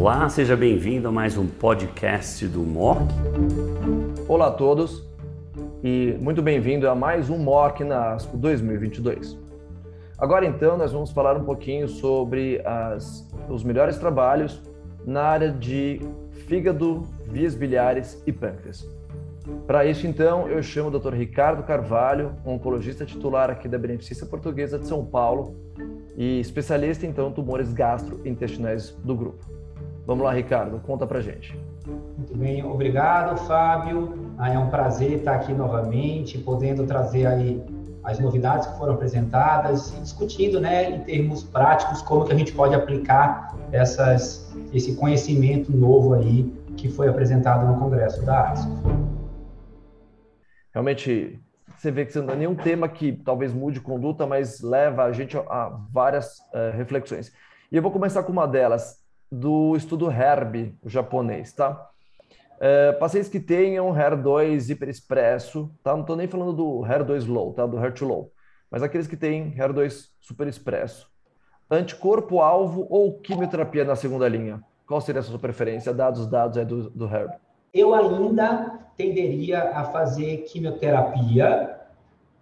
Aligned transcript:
Olá, 0.00 0.26
seja 0.30 0.56
bem-vindo 0.56 1.08
a 1.08 1.12
mais 1.12 1.36
um 1.36 1.46
podcast 1.46 2.46
do 2.48 2.60
MOC. 2.60 3.02
Olá 4.26 4.46
a 4.46 4.50
todos 4.50 5.06
e 5.84 6.16
muito 6.18 6.40
bem-vindo 6.40 6.88
a 6.88 6.94
mais 6.94 7.28
um 7.28 7.36
MOC 7.36 7.84
na 7.84 8.14
ASCO 8.14 8.34
2022. 8.38 9.36
Agora 10.16 10.46
então 10.46 10.78
nós 10.78 10.90
vamos 10.90 11.10
falar 11.10 11.36
um 11.36 11.44
pouquinho 11.44 11.86
sobre 11.86 12.62
as, 12.64 13.30
os 13.46 13.62
melhores 13.62 13.98
trabalhos 13.98 14.62
na 15.04 15.22
área 15.22 15.52
de 15.52 16.00
fígado, 16.48 17.02
vias 17.26 17.54
biliares 17.54 18.22
e 18.26 18.32
pâncreas. 18.32 18.88
Para 19.66 19.84
isso, 19.84 20.06
então, 20.06 20.48
eu 20.48 20.62
chamo 20.62 20.88
o 20.88 20.98
Dr. 20.98 21.12
Ricardo 21.12 21.62
Carvalho, 21.62 22.36
oncologista 22.46 23.04
titular 23.04 23.50
aqui 23.50 23.68
da 23.68 23.78
Beneficência 23.78 24.26
Portuguesa 24.26 24.78
de 24.78 24.86
São 24.86 25.04
Paulo 25.04 25.56
e 26.16 26.40
especialista 26.40 27.04
então 27.06 27.28
em 27.28 27.32
tumores 27.32 27.70
gastrointestinais 27.70 28.92
do 29.04 29.14
grupo. 29.14 29.60
Vamos 30.06 30.24
lá, 30.24 30.32
Ricardo, 30.32 30.80
conta 30.80 31.06
pra 31.06 31.20
gente. 31.20 31.56
Muito 32.16 32.36
bem, 32.36 32.64
obrigado, 32.64 33.36
Fábio. 33.46 34.32
É 34.38 34.58
um 34.58 34.68
prazer 34.68 35.12
estar 35.12 35.34
aqui 35.34 35.52
novamente, 35.52 36.38
podendo 36.38 36.86
trazer 36.86 37.26
aí 37.26 37.62
as 38.02 38.18
novidades 38.18 38.66
que 38.66 38.78
foram 38.78 38.94
apresentadas 38.94 39.92
e 39.96 40.00
discutindo, 40.00 40.58
né, 40.60 40.90
em 40.90 41.00
termos 41.00 41.42
práticos, 41.42 42.00
como 42.02 42.24
que 42.24 42.32
a 42.32 42.36
gente 42.36 42.52
pode 42.52 42.74
aplicar 42.74 43.54
essas, 43.72 44.54
esse 44.72 44.96
conhecimento 44.96 45.70
novo 45.70 46.14
aí 46.14 46.50
que 46.76 46.88
foi 46.88 47.08
apresentado 47.08 47.66
no 47.66 47.78
Congresso 47.78 48.24
da 48.24 48.50
ASCO. 48.50 48.70
Realmente, 50.72 51.38
você 51.76 51.90
vê 51.90 52.06
que 52.06 52.18
não 52.18 52.32
é 52.32 52.36
nenhum 52.36 52.54
tema 52.54 52.88
que 52.88 53.12
talvez 53.12 53.52
mude 53.52 53.80
conduta, 53.80 54.26
mas 54.26 54.60
leva 54.60 55.04
a 55.04 55.12
gente 55.12 55.36
a 55.36 55.78
várias 55.92 56.38
uh, 56.54 56.76
reflexões. 56.76 57.32
E 57.70 57.76
eu 57.76 57.82
vou 57.82 57.90
começar 57.90 58.22
com 58.22 58.32
uma 58.32 58.46
delas 58.46 58.99
do 59.30 59.76
estudo 59.76 60.10
HERB, 60.10 60.76
o 60.82 60.88
japonês, 60.88 61.52
tá? 61.52 61.88
É, 62.58 62.92
pacientes 62.92 63.30
que 63.30 63.40
tenham 63.40 63.92
HER2 63.92 64.70
hiperexpresso, 64.70 65.70
tá? 65.82 65.92
Não 65.92 66.00
estou 66.00 66.16
nem 66.16 66.26
falando 66.26 66.52
do 66.52 66.80
HER2 66.80 67.26
low, 67.26 67.52
tá? 67.52 67.64
Do 67.64 67.78
HER2 67.78 68.06
low, 68.06 68.32
mas 68.70 68.82
aqueles 68.82 69.06
que 69.06 69.16
têm 69.16 69.54
HER2 69.54 70.08
superexpresso. 70.20 71.08
Anticorpo-alvo 71.70 72.86
ou 72.90 73.18
quimioterapia 73.20 73.84
na 73.84 73.94
segunda 73.94 74.28
linha? 74.28 74.62
Qual 74.86 75.00
seria 75.00 75.20
a 75.20 75.22
sua 75.22 75.38
preferência, 75.38 75.94
dados 75.94 76.20
os 76.20 76.26
dados 76.26 76.56
é 76.56 76.64
do, 76.64 76.90
do 76.90 77.06
HERB? 77.06 77.32
Eu 77.72 77.94
ainda 77.94 78.80
tenderia 78.96 79.70
a 79.70 79.84
fazer 79.84 80.38
quimioterapia, 80.38 81.78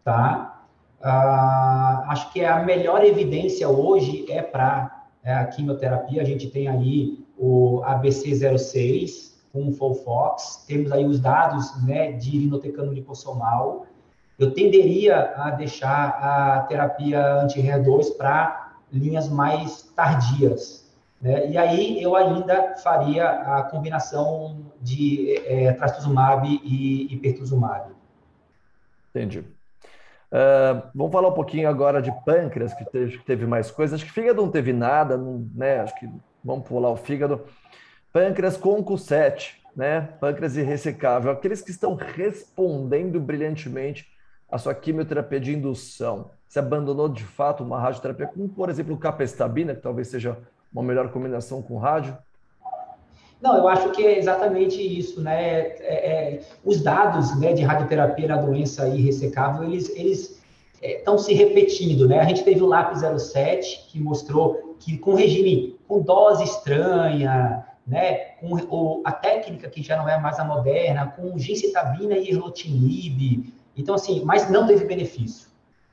tá? 0.02 0.64
Ah, 1.00 2.06
acho 2.08 2.32
que 2.32 2.44
a 2.44 2.64
melhor 2.64 3.04
evidência 3.04 3.68
hoje 3.68 4.26
é 4.32 4.42
para 4.42 4.97
é, 5.24 5.34
a 5.34 5.44
quimioterapia, 5.46 6.22
a 6.22 6.24
gente 6.24 6.48
tem 6.48 6.68
aí 6.68 7.24
o 7.36 7.82
ABC06 7.84 9.28
com 9.52 9.68
o 9.68 9.72
Folfox, 9.72 10.64
temos 10.66 10.92
aí 10.92 11.04
os 11.04 11.20
dados 11.20 11.82
né, 11.84 12.12
de 12.12 12.36
irinotecano 12.36 12.92
lipossomal. 12.92 13.86
Eu 14.38 14.52
tenderia 14.52 15.34
a 15.36 15.50
deixar 15.50 16.08
a 16.10 16.60
terapia 16.62 17.42
anti-HER2 17.42 18.16
para 18.16 18.76
linhas 18.92 19.28
mais 19.28 19.82
tardias. 19.96 20.88
Né? 21.20 21.50
E 21.50 21.58
aí 21.58 22.02
eu 22.02 22.14
ainda 22.14 22.76
faria 22.76 23.28
a 23.28 23.62
combinação 23.64 24.66
de 24.80 25.34
é, 25.44 25.72
trastuzumab 25.72 26.46
e, 26.46 27.12
e 27.12 27.16
pertuzumab. 27.16 27.90
Entendi. 29.10 29.44
Uh, 30.30 30.90
vamos 30.94 31.12
falar 31.12 31.28
um 31.28 31.34
pouquinho 31.34 31.68
agora 31.68 32.02
de 32.02 32.12
pâncreas, 32.24 32.74
que 32.74 32.84
teve, 32.84 33.18
que 33.18 33.24
teve 33.24 33.46
mais 33.46 33.70
coisas. 33.70 33.94
Acho 33.94 34.06
que 34.06 34.12
fígado 34.12 34.42
não 34.42 34.50
teve 34.50 34.72
nada, 34.72 35.16
não, 35.16 35.48
né? 35.54 35.80
Acho 35.80 35.94
que 35.98 36.08
vamos 36.44 36.68
pular 36.68 36.90
o 36.90 36.96
fígado. 36.96 37.44
Pâncreas 38.12 38.56
com 38.56 38.84
Q7, 38.84 39.54
né? 39.74 40.02
Pâncreas 40.20 40.56
irressecável. 40.56 41.30
Aqueles 41.30 41.62
que 41.62 41.70
estão 41.70 41.94
respondendo 41.94 43.18
brilhantemente 43.20 44.06
à 44.50 44.58
sua 44.58 44.74
quimioterapia 44.74 45.40
de 45.40 45.54
indução. 45.54 46.30
Você 46.46 46.58
abandonou 46.58 47.08
de 47.08 47.24
fato 47.24 47.62
uma 47.62 47.80
radioterapia, 47.80 48.26
como 48.26 48.48
por 48.48 48.68
exemplo 48.68 48.96
capestabina, 48.96 49.74
que 49.74 49.82
talvez 49.82 50.08
seja 50.08 50.38
uma 50.72 50.82
melhor 50.82 51.10
combinação 51.10 51.62
com 51.62 51.78
rádio? 51.78 52.16
Não, 53.40 53.56
eu 53.56 53.68
acho 53.68 53.90
que 53.90 54.04
é 54.04 54.18
exatamente 54.18 54.80
isso, 54.80 55.20
né? 55.20 55.60
É, 55.60 55.76
é, 55.80 56.40
os 56.64 56.80
dados 56.80 57.38
né, 57.38 57.52
de 57.52 57.62
radioterapia 57.62 58.26
na 58.26 58.36
doença 58.36 58.88
irressecável, 58.88 59.64
eles, 59.64 59.88
eles 59.90 60.42
estão 60.82 61.14
é, 61.14 61.18
se 61.18 61.32
repetindo, 61.34 62.08
né? 62.08 62.18
A 62.18 62.24
gente 62.24 62.42
teve 62.42 62.62
o 62.62 62.66
LAP 62.66 62.94
07, 62.96 63.86
que 63.90 64.00
mostrou 64.00 64.76
que 64.80 64.98
com 64.98 65.14
regime, 65.14 65.78
com 65.86 66.00
dose 66.00 66.44
estranha, 66.44 67.64
né? 67.86 68.14
Com 68.40 69.02
a 69.04 69.12
técnica 69.12 69.68
que 69.68 69.82
já 69.82 69.96
não 69.96 70.08
é 70.08 70.18
mais 70.18 70.38
a 70.38 70.44
moderna, 70.44 71.06
com 71.06 71.38
gencitabina 71.38 72.16
e 72.16 72.30
erlotinib, 72.30 73.52
então 73.76 73.94
assim, 73.94 74.22
mas 74.24 74.50
não 74.50 74.66
teve 74.66 74.84
benefício. 74.84 75.48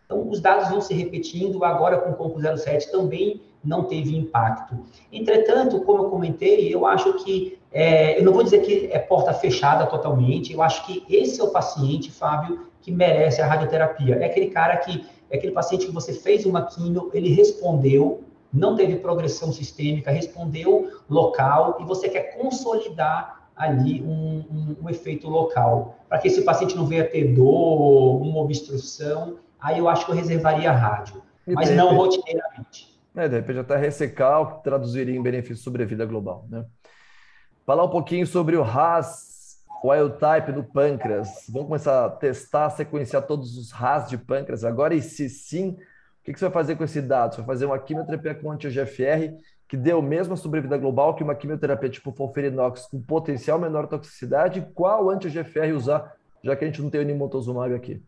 Então, 0.05 0.27
os 0.29 0.39
dados 0.39 0.69
vão 0.69 0.81
se 0.81 0.93
repetindo, 0.93 1.63
agora 1.63 1.97
com 1.97 2.11
o 2.11 2.13
Conco 2.13 2.39
07 2.39 2.91
também 2.91 3.41
não 3.65 3.83
teve 3.83 4.15
impacto. 4.15 4.77
Entretanto, 5.11 5.81
como 5.81 6.03
eu 6.03 6.09
comentei, 6.09 6.73
eu 6.73 6.85
acho 6.85 7.13
que, 7.23 7.57
é, 7.71 8.19
eu 8.19 8.23
não 8.23 8.31
vou 8.31 8.43
dizer 8.43 8.59
que 8.59 8.89
é 8.91 8.99
porta 8.99 9.33
fechada 9.33 9.85
totalmente, 9.87 10.53
eu 10.53 10.61
acho 10.61 10.85
que 10.85 11.03
esse 11.09 11.41
é 11.41 11.43
o 11.43 11.49
paciente, 11.49 12.11
Fábio, 12.11 12.67
que 12.81 12.91
merece 12.91 13.41
a 13.41 13.47
radioterapia. 13.47 14.15
É 14.15 14.25
aquele 14.25 14.47
cara 14.47 14.77
que, 14.77 15.05
é 15.29 15.37
aquele 15.37 15.51
paciente 15.51 15.87
que 15.87 15.91
você 15.91 16.13
fez 16.13 16.45
uma 16.45 16.61
quimio, 16.61 17.09
ele 17.13 17.33
respondeu, 17.33 18.23
não 18.53 18.75
teve 18.75 18.97
progressão 18.97 19.51
sistêmica, 19.51 20.11
respondeu 20.11 20.91
local, 21.09 21.77
e 21.81 21.83
você 21.83 22.07
quer 22.07 22.37
consolidar 22.37 23.49
ali 23.55 24.01
um, 24.01 24.43
um, 24.51 24.75
um 24.83 24.89
efeito 24.89 25.29
local, 25.29 25.95
para 26.09 26.19
que 26.19 26.27
esse 26.27 26.41
paciente 26.41 26.75
não 26.75 26.85
venha 26.85 27.05
ter 27.05 27.33
dor, 27.33 28.21
uma 28.21 28.41
obstrução, 28.41 29.37
aí 29.59 29.79
eu 29.79 29.89
acho 29.89 30.05
que 30.05 30.11
eu 30.11 30.15
reservaria 30.15 30.69
a 30.69 30.73
rádio, 30.73 31.21
mas 31.47 31.71
não 31.71 31.95
rotineiramente. 31.95 32.94
É, 33.15 33.29
de 33.29 33.35
repente 33.35 33.59
até 33.59 33.77
ressecar 33.77 34.41
o 34.41 34.57
que 34.57 34.63
traduziria 34.63 35.15
em 35.15 35.21
benefício 35.21 35.63
sobre 35.63 35.83
a 35.83 35.85
vida 35.85 36.05
global, 36.05 36.45
né? 36.49 36.65
Falar 37.65 37.85
um 37.85 37.89
pouquinho 37.89 38.27
sobre 38.27 38.57
o 38.57 38.61
RAS 38.61 39.59
wild 39.83 40.17
type 40.17 40.51
do 40.51 40.63
pâncreas. 40.63 41.45
Vamos 41.49 41.67
começar 41.67 42.05
a 42.05 42.09
testar, 42.09 42.69
sequenciar 42.71 43.23
todos 43.23 43.57
os 43.57 43.71
RAS 43.71 44.09
de 44.09 44.17
pâncreas 44.17 44.63
agora 44.63 44.93
e 44.93 45.01
se 45.01 45.29
sim, 45.29 45.69
o 45.69 45.77
que 46.23 46.37
você 46.37 46.45
vai 46.45 46.53
fazer 46.53 46.75
com 46.75 46.83
esse 46.83 47.01
dado? 47.01 47.35
Você 47.35 47.41
vai 47.41 47.47
fazer 47.47 47.65
uma 47.65 47.79
quimioterapia 47.79 48.35
com 48.35 48.51
anti-GFR 48.51 49.35
que 49.67 49.77
deu 49.77 50.01
mesma 50.01 50.35
sobrevida 50.35 50.77
global 50.77 51.15
que 51.15 51.23
uma 51.23 51.35
quimioterapia 51.35 51.89
tipo 51.89 52.11
folferinox 52.11 52.87
com 52.87 53.01
potencial 53.01 53.59
menor 53.59 53.87
toxicidade. 53.87 54.67
Qual 54.73 55.09
anti-GFR 55.09 55.73
usar, 55.75 56.15
já 56.43 56.55
que 56.55 56.63
a 56.63 56.67
gente 56.67 56.81
não 56.81 56.89
tem 56.89 57.01
o 57.01 57.03
nimotozumab 57.03 57.73
aqui? 57.73 58.03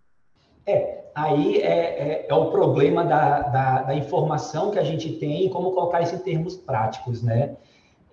É, 0.67 1.05
aí 1.15 1.61
é, 1.61 1.69
é, 1.69 2.25
é 2.27 2.33
o 2.33 2.51
problema 2.51 3.05
da, 3.05 3.39
da, 3.39 3.81
da, 3.83 3.95
informação 3.95 4.69
que 4.69 4.77
a 4.77 4.83
gente 4.83 5.13
tem 5.13 5.45
e 5.45 5.49
como 5.49 5.71
colocar 5.71 6.01
isso 6.01 6.15
em 6.15 6.19
termos 6.19 6.57
práticos, 6.57 7.23
né? 7.23 7.55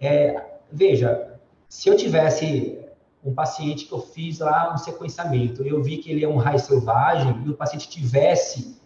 É, 0.01 0.41
veja, 0.71 1.37
se 1.69 1.89
eu 1.89 1.97
tivesse 1.97 2.79
um 3.25 3.35
paciente 3.35 3.87
que 3.87 3.93
eu 3.93 3.99
fiz 3.99 4.39
lá 4.39 4.73
um 4.73 4.79
sequenciamento, 4.79 5.65
eu 5.65 5.83
vi 5.83 5.97
que 5.97 6.13
ele 6.13 6.25
é 6.25 6.29
um 6.29 6.37
raio 6.37 6.61
selvagem 6.61 7.43
e 7.45 7.51
o 7.51 7.55
paciente 7.55 7.89
tivesse 7.89 8.81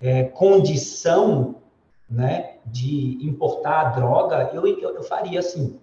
é, 0.00 0.24
condição 0.24 1.56
né, 2.10 2.56
de 2.66 3.18
importar 3.24 3.80
a 3.80 3.84
droga, 3.90 4.50
eu, 4.52 4.66
eu, 4.66 4.96
eu 4.96 5.02
faria 5.04 5.38
assim. 5.38 5.78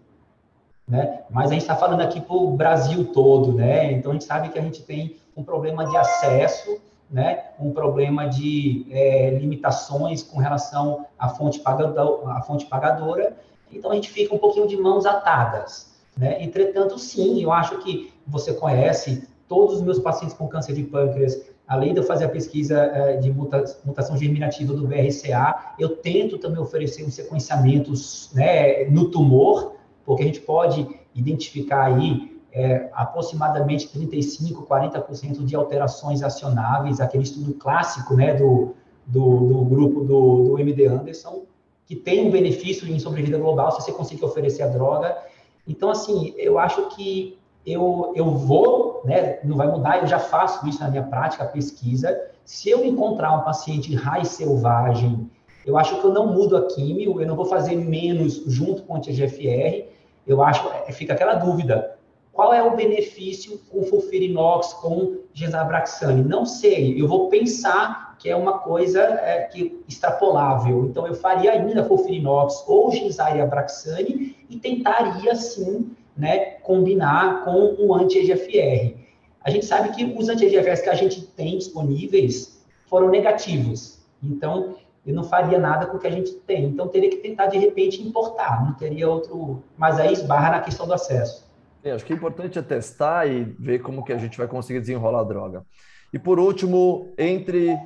Né? 0.86 1.22
Mas 1.30 1.52
a 1.52 1.54
gente 1.54 1.62
está 1.62 1.76
falando 1.76 2.02
aqui 2.02 2.20
para 2.20 2.36
o 2.36 2.52
Brasil 2.52 3.14
todo, 3.14 3.54
né? 3.54 3.94
Então 3.94 4.12
a 4.12 4.14
gente 4.14 4.26
sabe 4.26 4.50
que 4.50 4.60
a 4.60 4.62
gente 4.62 4.82
tem 4.82 5.16
um 5.38 5.44
problema 5.44 5.86
de 5.86 5.96
acesso 5.96 6.82
né, 7.12 7.44
um 7.60 7.72
problema 7.72 8.28
de 8.28 8.86
é, 8.92 9.32
limitações 9.32 10.22
com 10.22 10.40
relação 10.40 11.06
à 11.18 11.30
fonte, 11.30 11.60
pagador, 11.60 12.30
à 12.30 12.42
fonte 12.42 12.66
pagadora, 12.66 13.36
então 13.72 13.92
a 13.92 13.96
gente 13.96 14.10
fica 14.10 14.34
um 14.34 14.38
pouquinho 14.38 14.68
de 14.68 14.78
mãos 14.78 15.06
atadas. 15.06 15.98
Né? 16.18 16.44
Entretanto, 16.44 17.00
sim, 17.00 17.42
eu 17.42 17.52
acho 17.52 17.78
que 17.80 18.14
você 18.28 18.54
conhece 18.54 19.28
todos 19.48 19.78
os 19.78 19.82
meus 19.82 20.00
pacientes 20.00 20.36
com 20.36 20.48
câncer 20.48 20.74
de 20.74 20.84
pâncreas, 20.84 21.50
além 21.68 21.94
de 21.94 22.00
eu 22.00 22.04
fazer 22.04 22.26
a 22.26 22.30
pesquisa 22.30 22.78
é, 22.80 23.18
de 23.18 23.32
mutação 23.32 24.18
germinativa 24.18 24.74
do 24.74 24.88
BRCA, 24.88 25.74
eu 25.80 25.98
tento 25.98 26.38
também 26.38 26.60
oferecer 26.60 27.04
um 27.04 27.12
sequenciamento 27.12 27.92
né, 28.34 28.86
no 28.86 29.10
tumor, 29.10 29.76
porque 30.06 30.24
a 30.24 30.26
gente 30.26 30.42
pode 30.42 30.88
identificar 31.16 31.86
aí 31.86 32.39
é, 32.60 32.90
aproximadamente 32.92 33.88
35, 33.88 34.68
40% 34.68 35.46
de 35.46 35.56
alterações 35.56 36.22
acionáveis, 36.22 37.00
aquele 37.00 37.24
estudo 37.24 37.54
clássico 37.54 38.16
né, 38.16 38.34
do, 38.34 38.76
do, 39.08 39.48
do 39.48 39.62
grupo 39.64 40.04
do, 40.04 40.44
do, 40.44 40.60
MD 40.60 40.88
Anderson, 40.88 41.44
que 41.86 41.96
tem 41.96 42.28
um 42.28 42.30
benefício 42.30 42.86
em 42.86 43.00
sobrevida 43.00 43.38
global 43.38 43.72
se 43.72 43.82
você 43.82 43.94
conseguir 43.94 44.26
oferecer 44.26 44.64
a 44.64 44.68
droga. 44.68 45.18
Então, 45.66 45.90
assim, 45.90 46.34
eu 46.38 46.60
acho 46.60 46.90
que 46.90 47.40
eu, 47.66 48.12
eu 48.14 48.30
vou, 48.30 49.04
né, 49.06 49.40
não 49.46 49.56
vai 49.56 49.68
mudar, 49.68 50.00
eu 50.00 50.08
já 50.08 50.20
faço 50.20 50.68
isso 50.68 50.82
na 50.82 50.90
minha 50.90 51.04
prática, 51.04 51.46
pesquisa. 51.46 52.20
Se 52.44 52.70
eu 52.70 52.84
encontrar 52.84 53.32
um 53.38 53.44
paciente 53.44 53.96
raiz 53.96 54.28
selvagem, 54.30 55.30
eu 55.66 55.78
acho 55.78 55.98
que 56.02 56.06
eu 56.06 56.12
não 56.12 56.34
mudo 56.34 56.58
a 56.58 56.68
químio, 56.68 57.22
eu 57.22 57.28
não 57.28 57.38
vou 57.38 57.46
fazer 57.46 57.78
menos 57.78 58.44
junto 58.48 58.82
com 58.82 58.96
o 58.96 58.98
anti-GFR, 58.98 59.88
eu 60.28 60.44
acho, 60.44 60.68
é, 60.86 60.92
fica 60.92 61.14
aquela 61.14 61.36
dúvida. 61.36 61.98
Qual 62.32 62.54
é 62.54 62.64
o 62.64 62.76
benefício 62.76 63.60
com 63.70 63.84
fulfirinox, 63.84 64.74
com 64.74 65.18
genzabraxane? 65.34 66.24
Não 66.24 66.46
sei, 66.46 67.02
eu 67.02 67.08
vou 67.08 67.28
pensar 67.30 68.16
que 68.20 68.30
é 68.30 68.36
uma 68.36 68.60
coisa 68.60 69.02
é, 69.02 69.44
que 69.44 69.82
extrapolável. 69.88 70.86
Então, 70.86 71.08
eu 71.08 71.16
faria 71.16 71.54
ainda 71.54 71.86
fulfirinox 71.86 72.66
ou 72.68 72.92
genzairabraxane 72.92 74.36
e 74.50 74.58
tentaria, 74.58 75.34
sim, 75.36 75.92
né, 76.16 76.38
combinar 76.62 77.46
com 77.46 77.76
o 77.80 77.94
anti-EGFR. 77.96 78.98
A 79.42 79.50
gente 79.50 79.66
sabe 79.66 79.90
que 79.96 80.04
os 80.18 80.28
anti-EGFRs 80.28 80.82
que 80.82 80.90
a 80.90 80.96
gente 80.96 81.22
tem 81.22 81.58
disponíveis 81.58 82.62
foram 82.88 83.10
negativos. 83.10 84.00
Então, 84.22 84.76
eu 85.06 85.16
não 85.16 85.24
faria 85.24 85.58
nada 85.58 85.86
com 85.86 85.96
o 85.96 86.00
que 86.00 86.08
a 86.08 86.12
gente 86.12 86.34
tem. 86.34 86.66
Então, 86.66 86.90
teria 86.90 87.10
que 87.10 87.18
tentar, 87.18 87.48
de 87.48 87.58
repente, 87.58 88.02
importar. 88.06 88.66
Não 88.66 88.74
teria 88.74 89.10
outro... 89.10 89.64
Mas 89.78 89.98
aí 89.98 90.12
esbarra 90.12 90.52
na 90.52 90.60
questão 90.60 90.86
do 90.86 90.94
acesso. 90.94 91.49
Acho 91.86 92.06
que 92.06 92.14
é 92.14 92.16
importante 92.16 92.60
é 92.60 92.62
testar 92.62 93.28
e 93.28 93.44
ver 93.44 93.80
como 93.80 94.04
que 94.04 94.14
a 94.14 94.18
gente 94.18 94.38
vai 94.38 94.48
conseguir 94.48 94.80
desenrolar 94.80 95.22
a 95.22 95.24
droga. 95.24 95.66
E, 96.12 96.20
por 96.20 96.40
último, 96.40 97.14
entre 97.18 97.78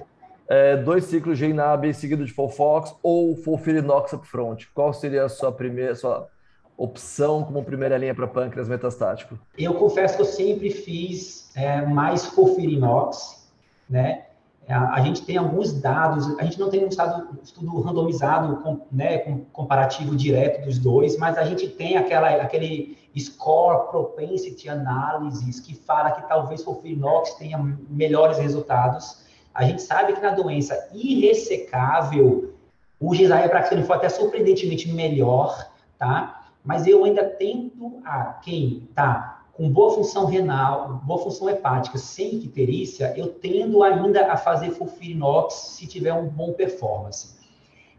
é, 0.47 0.77
dois 0.77 1.05
ciclos 1.05 1.37
de 1.37 1.45
INAB 1.45 1.93
seguido 1.93 2.25
de 2.25 2.33
Folfox 2.33 2.95
ou 3.03 3.35
Folfirinox 3.35 4.13
upfront, 4.13 4.69
qual 4.73 4.93
seria 4.93 5.25
a 5.25 5.29
sua 5.29 5.51
primeira... 5.51 5.95
Sua 5.95 6.27
opção 6.75 7.43
como 7.43 7.63
primeira 7.63 7.97
linha 7.97 8.15
para 8.15 8.27
pâncreas 8.27 8.67
metastático? 8.67 9.37
Eu 9.57 9.75
confesso 9.75 10.15
que 10.15 10.21
eu 10.21 10.25
sempre 10.25 10.71
fiz 10.71 11.51
é, 11.55 11.85
mais 11.85 12.25
Folfirinox, 12.25 13.47
né? 13.89 14.25
É, 14.65 14.73
a, 14.73 15.01
gente 15.01 15.25
tem 15.25 15.37
alguns 15.37 15.73
dados, 15.73 16.39
a 16.39 16.43
gente 16.43 16.57
não 16.57 16.69
tem 16.69 16.85
um 16.85 16.87
estudo, 16.87 17.81
randomizado, 17.81 18.57
com, 18.57 18.81
né, 18.91 19.17
com 19.19 19.39
comparativo 19.51 20.15
direto 20.15 20.63
dos 20.63 20.79
dois, 20.79 21.17
mas 21.17 21.37
a 21.37 21.43
gente 21.43 21.67
tem 21.67 21.97
aquela, 21.97 22.29
aquele 22.29 22.97
score 23.17 23.89
propensity 23.89 24.69
analysis 24.69 25.59
que 25.59 25.75
fala 25.75 26.11
que 26.11 26.27
talvez 26.27 26.61
o 26.61 26.65
Fulfirinox 26.65 27.33
tenha 27.33 27.57
melhores 27.89 28.37
resultados. 28.37 29.23
A 29.53 29.65
gente 29.65 29.81
sabe 29.81 30.13
que 30.13 30.21
na 30.21 30.31
doença 30.31 30.89
irressecável, 30.93 32.53
o 32.99 33.13
Gisaia 33.13 33.51
foi 33.85 33.95
até 33.97 34.07
surpreendentemente 34.07 34.89
melhor, 34.89 35.69
tá? 35.99 36.47
Mas 36.63 36.87
eu 36.87 37.03
ainda 37.03 37.25
tento 37.25 38.01
a 38.05 38.39
quem 38.41 38.87
está 38.89 39.42
com 39.53 39.69
boa 39.69 39.91
função 39.91 40.25
renal, 40.25 41.01
boa 41.03 41.19
função 41.19 41.47
hepática, 41.47 41.97
sem 41.97 42.35
icterícia, 42.35 43.13
eu 43.15 43.27
tendo 43.27 43.83
ainda 43.83 44.31
a 44.31 44.35
fazer 44.35 44.71
fulfirinox 44.71 45.53
se 45.53 45.85
tiver 45.85 46.13
um 46.13 46.27
bom 46.27 46.53
performance. 46.53 47.35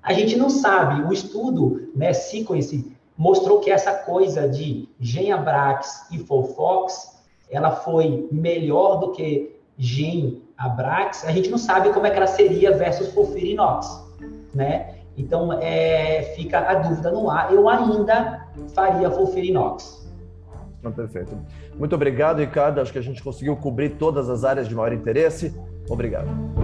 A 0.03 0.13
gente 0.13 0.37
não 0.37 0.51
sabe, 0.51 1.03
o 1.03 1.13
estudo, 1.13 1.91
né, 1.95 2.13
Sequence, 2.13 2.93
mostrou 3.17 3.61
que 3.61 3.71
essa 3.71 3.93
coisa 3.93 4.49
de 4.49 4.89
Genabrax 4.99 6.09
e 6.11 6.19
Folfox, 6.19 7.23
ela 7.49 7.71
foi 7.71 8.29
melhor 8.33 8.99
do 8.99 9.13
que 9.13 9.57
Genabrax, 9.79 11.25
a 11.25 11.31
gente 11.31 11.49
não 11.49 11.59
sabe 11.59 11.93
como 11.93 12.07
é 12.07 12.11
que 12.11 12.17
ela 12.17 12.27
seria 12.27 12.77
versus 12.77 13.13
Fulfirinox, 13.13 14.05
né? 14.53 14.95
Então, 15.17 15.53
é, 15.53 16.35
fica 16.37 16.59
a 16.59 16.75
dúvida 16.75 17.13
no 17.13 17.31
ar. 17.31 17.53
Eu 17.53 17.69
ainda 17.69 18.49
faria 18.75 19.09
Fulfirinox. 19.11 20.04
Perfeito. 20.93 21.37
Muito 21.79 21.95
obrigado, 21.95 22.39
Ricardo. 22.39 22.81
Acho 22.81 22.93
que 22.93 22.99
a 22.99 23.03
gente 23.03 23.23
conseguiu 23.23 23.57
cobrir 23.57 23.91
todas 23.91 24.29
as 24.29 24.45
áreas 24.45 24.69
de 24.69 24.75
maior 24.75 24.93
interesse. 24.93 25.55
Obrigado. 25.89 26.64